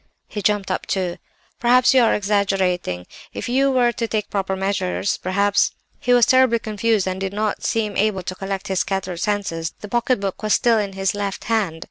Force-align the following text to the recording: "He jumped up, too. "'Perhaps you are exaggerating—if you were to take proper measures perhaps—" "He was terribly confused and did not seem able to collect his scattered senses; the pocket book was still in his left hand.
"He 0.27 0.41
jumped 0.41 0.71
up, 0.71 0.87
too. 0.87 1.17
"'Perhaps 1.59 1.93
you 1.93 2.01
are 2.01 2.15
exaggerating—if 2.15 3.47
you 3.47 3.69
were 3.69 3.91
to 3.91 4.07
take 4.07 4.31
proper 4.31 4.55
measures 4.55 5.17
perhaps—" 5.17 5.73
"He 5.99 6.11
was 6.11 6.25
terribly 6.25 6.57
confused 6.57 7.05
and 7.05 7.21
did 7.21 7.33
not 7.33 7.63
seem 7.63 7.95
able 7.95 8.23
to 8.23 8.33
collect 8.33 8.67
his 8.67 8.79
scattered 8.79 9.19
senses; 9.19 9.75
the 9.81 9.87
pocket 9.87 10.19
book 10.19 10.41
was 10.41 10.55
still 10.55 10.79
in 10.79 10.93
his 10.93 11.13
left 11.13 11.43
hand. 11.43 11.79